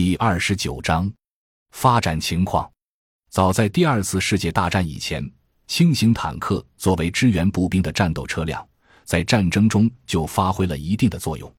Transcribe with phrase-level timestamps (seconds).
[0.00, 1.12] 第二十九章
[1.72, 2.70] 发展情况。
[3.30, 5.28] 早在第二次世界大战以前，
[5.66, 8.64] 轻型坦克作为支援步兵的战斗车辆，
[9.02, 11.52] 在战争中就发挥了一定的作用。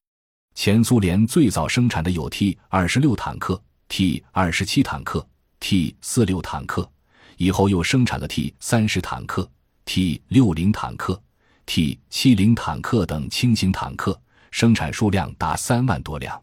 [0.56, 5.28] 前苏联最早生产的有 T 二十六坦克、T 二十七坦克、
[5.60, 6.90] T 四六坦克，
[7.36, 9.52] 以后又生产了 T 三十坦克、
[9.84, 11.22] T 六零坦克、
[11.66, 14.18] T 七零坦克等轻型坦克，
[14.50, 16.42] 生产数量达三万多辆。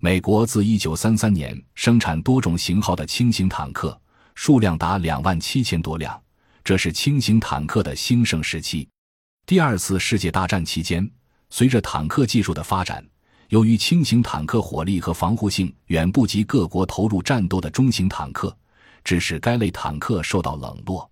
[0.00, 4.00] 美国自1933年生产多种型号的轻型坦克，
[4.36, 6.22] 数量达两万七千多辆，
[6.62, 8.88] 这是轻型坦克的兴盛时期。
[9.44, 11.10] 第二次世界大战期间，
[11.50, 13.04] 随着坦克技术的发展，
[13.48, 18.56] 由于轻型坦克火力和防护性远不及各国投入战斗的中型坦克，
[19.02, 21.10] 致使该类坦克受到冷落。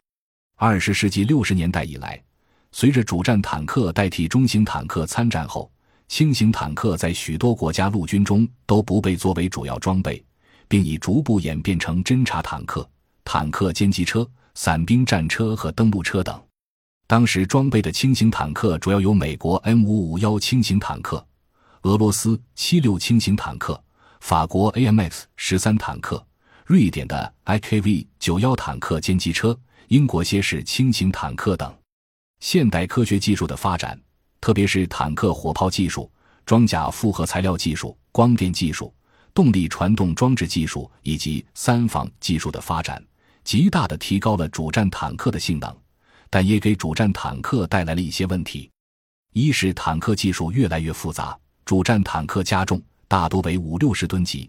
[0.54, 2.22] 二十世纪六十年代以来，
[2.70, 5.68] 随着主战坦克代替中型坦克参战后，
[6.08, 10.24] 轻型坦克在许多国家陆军中都不被作为主要装备，
[10.68, 12.88] 并已逐步演变成侦察坦克、
[13.24, 16.40] 坦克歼击车、伞兵战车和登陆车等。
[17.08, 21.24] 当时装备的轻型坦克主要有美国 M 五五幺轻型坦克、
[21.82, 23.80] 俄罗斯七六轻型坦克、
[24.20, 26.24] 法国 AMX 十三坦克、
[26.64, 31.72] 瑞典的 IKV 九幺坦克歼击车、英国蝎式轻型坦克等。
[32.40, 34.00] 现代科学技术的发展。
[34.46, 36.08] 特别是坦克火炮技术、
[36.44, 38.94] 装甲复合材料技术、光电技术、
[39.34, 43.04] 动力传动装置技术以及三防技术的发展，
[43.42, 45.76] 极大的提高了主战坦克的性能，
[46.30, 48.70] 但也给主战坦克带来了一些问题：
[49.32, 54.48] 一是坦克技术越来越复杂，主战坦克加重，大多为五六十吨级；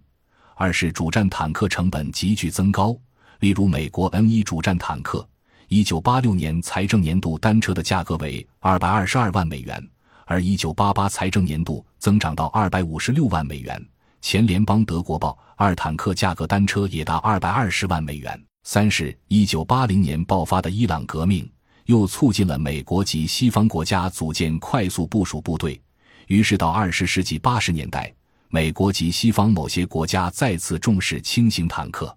[0.53, 2.95] 二是主战坦克成本急剧增高，
[3.39, 5.27] 例如美国 M 一主战坦克。
[5.69, 9.85] 一九八六年财政年度单车的价格为二百二十二万美元，
[10.25, 13.85] 而一九八八财政年度增长到二百五十六万美元。
[14.21, 18.41] 前联邦德国报二坦克价格单车也达二百二十万美元。
[18.63, 21.49] 三是，一九八零年爆发的伊朗革命
[21.87, 25.81] 又促进了美国及西方国家组建快速部署部队，
[26.27, 28.13] 于是到二十世纪八十年代，
[28.47, 32.16] 美国及西方某些国家再次重视轻型坦克。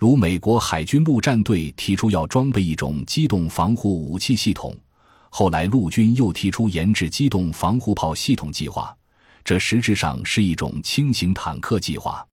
[0.00, 4.74] 如美国海军陆战队提出要装备一种机动防护武器系统，
[5.28, 8.96] 后来陆军又提出研制机动防护炮系统计划，
[9.44, 12.26] 这实质上是一种轻型坦克计划。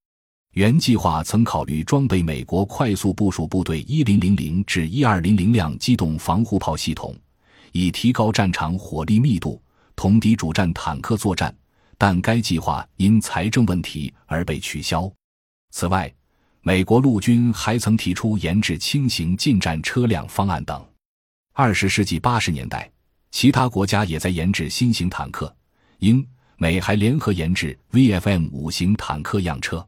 [0.54, 7.14] 原计划曾考虑装备美国快速部署部队一零零零至一二零零辆机动防护炮系统，
[7.74, 9.62] 以提高战场火力密度，
[9.94, 11.54] 同敌主战坦克作战，
[11.98, 15.12] 但该计划因财政问题而被取消。
[15.72, 16.10] 此外，
[16.68, 20.86] 美国陆军还曾提出研制轻型近战车辆方案等。
[21.54, 22.92] 二十世纪八十年代，
[23.32, 25.56] 其他国家也在研制新型坦克，
[26.00, 29.88] 英美还联合研制 VFM 五型坦克样车。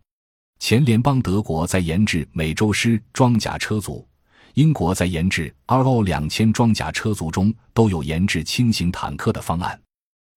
[0.59, 4.07] 前联邦德国在研制美洲狮装甲车组，
[4.53, 9.77] 英国在研制 RO 两千装甲车组中都有研制轻型坦克的方案。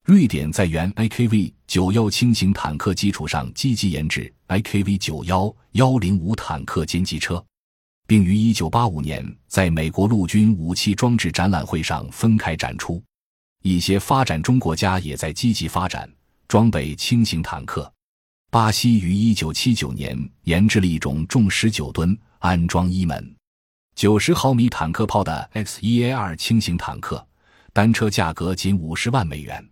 [0.05, 7.43] 瑞典在原 IKV 九幺轻型坦克基础上积极研制 IKV 九幺幺零五坦克歼击车，
[8.09, 13.01] 并于一九八五年在美国陆军武器装置展览会上分开展出。
[13.63, 16.13] 一些发展中国家也在积极发展
[16.49, 17.91] 装备轻型坦克。
[18.51, 23.37] 巴西于一九七九年研制了一种重十九吨、安装一门
[23.95, 27.25] 九十毫米坦克炮的 X 一 A 二轻型坦克，
[27.73, 29.65] 单车价格仅五十万美元。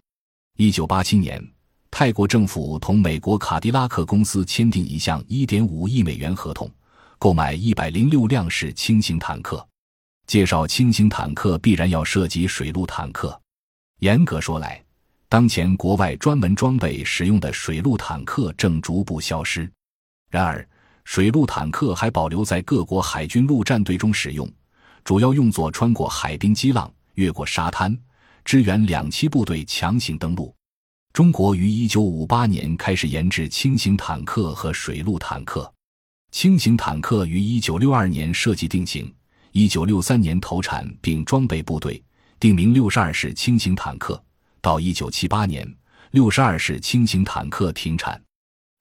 [0.57, 1.43] 一九八七年，
[1.91, 6.71] 泰国政府同美国卡迪拉克公司签订一项一点五亿美元合同，
[7.19, 9.67] 购买一百零六辆式轻型坦克。
[10.27, 13.41] 介绍轻型坦克必然要涉及水陆坦克。
[14.01, 14.85] 严格说来，
[15.31, 19.71] 当前国外专门装备使用的水陆坦克正逐步消失。
[20.31, 20.69] 然而，
[21.05, 24.47] 水陆坦克还保留在各国海军陆战队中使用，
[25.05, 27.99] 主要用作穿过海滨激浪、越过沙滩。
[28.45, 30.55] 支援两栖部队强行登陆。
[31.13, 35.73] 中国于一九五八年开始研制轻型坦克和水陆坦克。
[36.31, 39.13] 轻型坦克于一九六二年设计定型，
[39.51, 42.01] 一九六三年投产并装备部队，
[42.39, 44.23] 定名六十二式轻型坦克。
[44.61, 45.69] 到一九七八年，
[46.13, 48.23] 六十二式轻型坦克停产。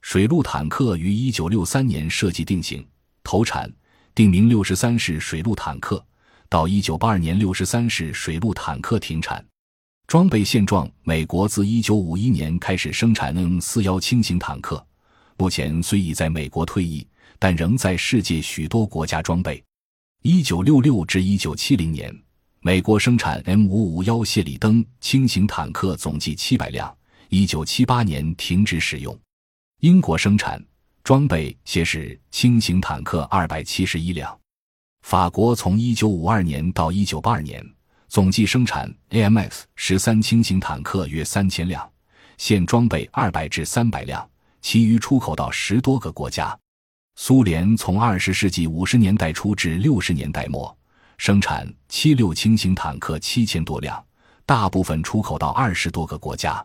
[0.01, 2.87] 水陆坦克于一九六三年设计定型，
[3.23, 3.71] 投产，
[4.13, 6.05] 定名六十三式水陆坦克。
[6.49, 9.45] 到一九八二年，六十三式水陆坦克停产。
[10.07, 14.83] 装备现状：美国自一九五一年开始生产 M 四幺轻型坦克，
[15.37, 17.07] 目前虽已在美国退役，
[17.37, 19.63] 但仍在世界许多国家装备。
[20.23, 22.11] 一九六六至一九七零年，
[22.61, 26.91] 美国生产 M 五五幺谢里登轻型坦克总计七百辆，
[27.29, 29.15] 一九七八年停止使用。
[29.81, 30.59] 英国生产。
[31.01, 34.37] 装备蝎式轻型坦克二百七十一辆。
[35.01, 37.65] 法国从一九五二年到一九八二年，
[38.07, 41.89] 总计生产 AMX 十三轻型坦克约三千辆，
[42.37, 44.29] 现装备二百至三百辆，
[44.61, 46.57] 其余出口到十多个国家。
[47.15, 50.77] 苏联从二十世纪五十年代初至六十年代末，
[51.17, 54.01] 生产七六轻型坦克七千多辆，
[54.45, 56.63] 大部分出口到二十多个国家。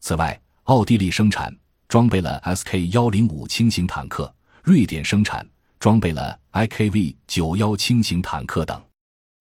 [0.00, 1.56] 此外，奥地利生产
[1.88, 4.34] 装备了 SK 幺零五轻型坦克，
[4.64, 5.46] 瑞典生产。
[5.78, 8.82] 装备了 IKV 九幺轻型坦克等，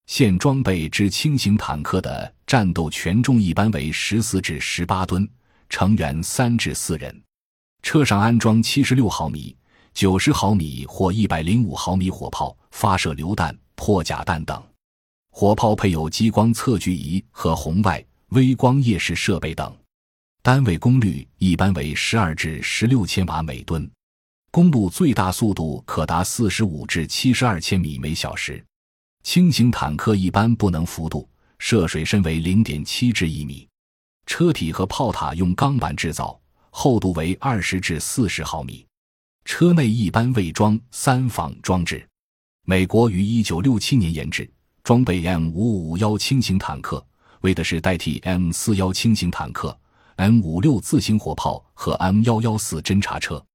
[0.07, 5.27] 现装备之轻型坦克的战斗权重一般为十四至十八吨，
[5.69, 7.23] 成员三至四人，
[7.81, 9.55] 车上安装七十六毫米、
[9.93, 14.61] 九十毫米或一百零五毫米火炮、发射榴弹、破甲弹等，
[15.31, 19.75] 火炮配有激光测距仪和红外、微光夜视设备等，
[20.43, 23.89] 单位功率一般为十二至十六千瓦每吨。
[24.55, 28.65] 公路最大速度可达四十五至七十二千米每小时，
[29.21, 31.27] 轻型坦克一般不能浮渡，
[31.59, 33.67] 涉水深为零点七至一米。
[34.25, 38.87] 车体和炮塔用钢板制造，厚度为二十至四十毫米。
[39.43, 42.07] 车内一般未装三防装置。
[42.65, 44.49] 美国于一九六七年研制
[44.85, 47.05] 装备 M 五五幺轻型坦克，
[47.41, 49.77] 为的是代替 M 四幺轻型坦克、
[50.15, 53.45] M 五六自行火炮和 M 幺幺四侦察车。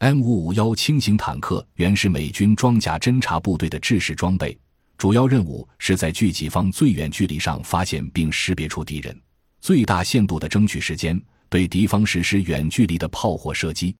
[0.00, 4.58] M 五五幺轻型坦克原是美军装甲侦察部队的制式装备，
[4.96, 9.14] 主要任务是在距己方最远距离上发现并识别出敌人，
[9.60, 11.20] 最大限度地争取时间，
[11.50, 13.94] 对敌方实施远距离的炮火射击，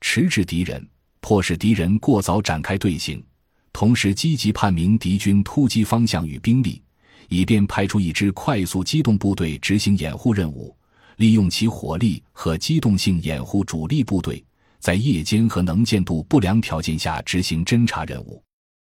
[0.00, 0.88] 迟滞敌人，
[1.20, 3.22] 迫使敌人过早展开队形，
[3.70, 6.80] 同时积极判明敌军突击方向与兵力，
[7.28, 10.74] 以便派出一支快速机动部队执行掩护任务，
[11.18, 14.42] 利用其火力和机动性掩护主力部队。
[14.84, 18.44] 在夜间和能见度不良条件下执行侦察任务。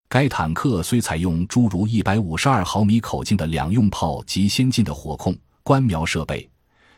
[0.07, 6.49] 该坦克虽采用诸如一百五十二毫米口径的两用炮及先进的火控、观瞄设备，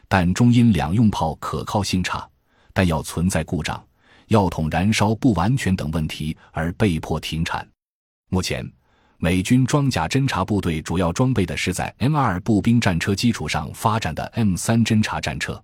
[0.07, 2.29] 但终因两用炮可靠性差、
[2.71, 3.83] 弹药存在故障、
[4.27, 7.67] 药筒燃烧不完全等问题而被迫停产。
[8.29, 8.63] 目前，
[9.17, 15.59] 美军装甲侦察部队主要装备的是在 M 二步兵战车基础上发展的 M 三侦察战车。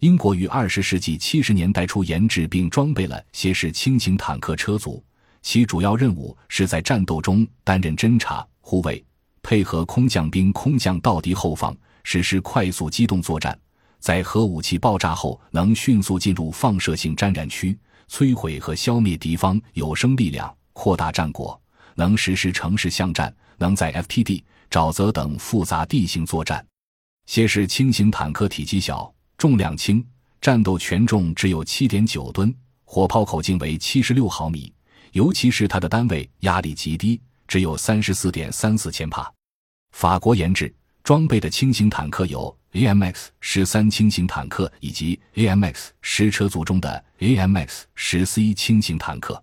[0.00, 5.04] 英国于二十世纪七十年代初研制并装备了蝎式轻型坦克车组，
[5.42, 9.04] 其主要任务是在战斗中担任侦察、护卫，
[9.42, 13.58] 配合空降兵空降到敌后方，实施快速机动作战。
[13.98, 21.60] 在核武器爆炸后，能迅速进入放射性沾染区，摧毁和消灭敌方有生力量，扩大战果，
[21.94, 26.66] 能实施城市巷战，能在 FTD、沼泽等复杂地形作战。
[27.26, 29.12] 蝎式轻型坦克体积小。
[29.40, 30.04] 重量轻，
[30.38, 32.54] 战斗权重只有七点九吨，
[32.84, 34.70] 火炮口径为七十六毫米，
[35.12, 39.32] 尤其是它的单位压力极低，只有三十四点三四千帕。
[39.92, 40.70] 法国研制
[41.02, 49.42] 装备的轻型坦克有 AMX 十三轻型坦克以及 AMX 十车组中的 AMX 十 C 轻型坦克。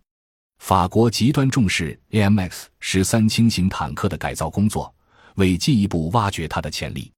[0.59, 4.94] 法国极端重视 AMX 十三轻型坦克的改造工作，
[5.38, 7.11] 为进一步挖掘它的潜力。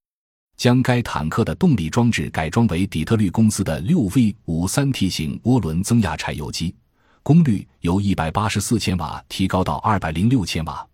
[0.60, 6.76] 将该坦克的动力装置改装为底特律公司的六 V 五三 T 型涡轮增压柴油机，
[7.24, 10.86] 功率由一百八十四千瓦提高到二百零六千瓦，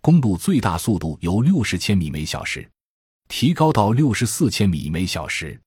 [0.00, 2.66] 公路最大速度由六十千米每小时
[3.28, 5.60] 提高到六十四千米每小时。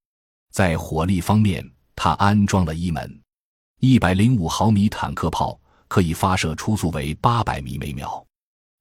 [0.52, 1.64] 在火力方面，
[1.96, 3.22] 它安装了一门
[3.82, 8.26] 一百零五毫米坦克炮，可以发射初速为八百米每秒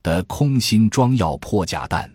[0.02, 2.10] 的空心装药破甲弹。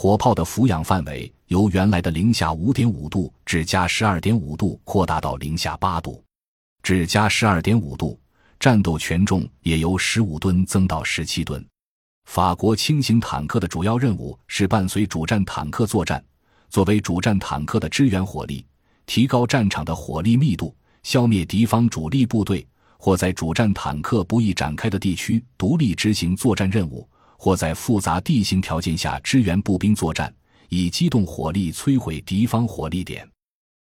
[0.00, 6.22] 火炮的俯仰范围由原来的零下五点五度至加十二点五度扩大到零下八度，
[6.84, 8.16] 至加十二点五度。
[8.60, 11.66] 战斗权重也由十五吨增到十七吨。
[12.26, 16.24] 法国轻型坦克的主要任务是伴随主战坦克作战，
[16.70, 18.64] 作为主战坦克的支援火力，
[19.04, 22.64] 提高战场的火力密度，消灭敌方主力部队，
[23.00, 27.04] 或在主战坦克不易展开的地区独立执行作战任务。
[27.38, 30.30] 或在复杂地形条件下支援步兵作战，
[30.68, 33.26] 以机动火力摧毁敌方火力点。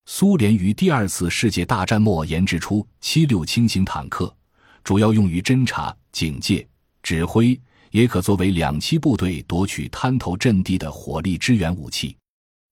[0.06, 4.36] 苏联于第二次世界大战末研制出七六轻型坦克，
[4.82, 6.66] 主要用于侦察、警戒、
[7.02, 7.58] 指挥，
[7.90, 12.14] 也可作为两栖部队夺取滩头阵地的火力支援武器。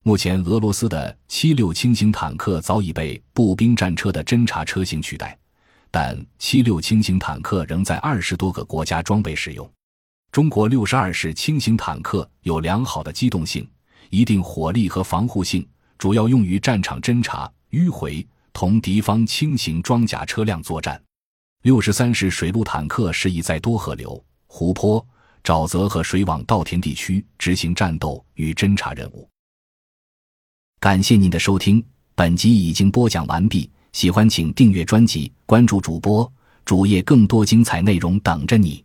[0.04, 5.38] 目前，俄罗斯的七六轻型坦克早已被步兵战车的侦察车型取代，
[5.92, 9.72] 但七六轻型坦克仍在二十多个国家装备使用。
[10.32, 13.68] 中国六十二式轻型坦克有良好的机动性、
[14.08, 20.98] 一定火力和防护性，主要用于战场侦察、迂回，同敌方轻型装甲车辆作战。
[21.64, 25.06] 六十三式水陆坦克适宜在多河流、湖泊、
[25.44, 29.28] 沼泽和水网稻田地区执行战斗与侦察任务。
[30.80, 31.84] 感谢您的收听，
[32.14, 33.70] 本集已经播讲完毕。
[33.92, 36.32] 喜欢请订阅专辑，关注主播
[36.64, 38.82] 主页，更多精彩内容等着你。